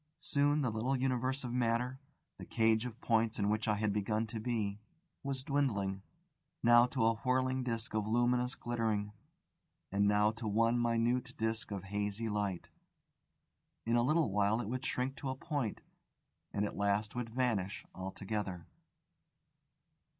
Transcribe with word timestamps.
Soon 0.21 0.63
the 0.63 0.71
little 0.71 0.95
universe 0.95 1.43
of 1.43 1.53
matter, 1.53 1.99
the 2.39 2.45
cage 2.47 2.87
of 2.87 2.99
points 3.01 3.37
in 3.37 3.49
which 3.49 3.67
I 3.67 3.75
had 3.75 3.93
begun 3.93 4.25
to 4.25 4.39
be, 4.39 4.79
was 5.21 5.43
dwindling, 5.43 6.01
now 6.63 6.87
to 6.87 7.05
a 7.05 7.13
whirling 7.17 7.61
disc 7.63 7.93
of 7.93 8.07
luminous 8.07 8.55
glittering, 8.55 9.11
and 9.91 10.07
now 10.07 10.31
to 10.31 10.47
one 10.47 10.81
minute 10.81 11.37
disc 11.37 11.69
of 11.69 11.83
hazy 11.83 12.29
light. 12.29 12.67
In 13.85 13.95
a 13.95 14.01
little 14.01 14.31
while 14.31 14.59
it 14.59 14.67
would 14.67 14.83
shrink 14.83 15.17
to 15.17 15.29
a 15.29 15.35
point, 15.35 15.81
and 16.51 16.65
at 16.65 16.75
last 16.75 17.13
would 17.13 17.29
vanish 17.29 17.85
altogether. 17.93 18.65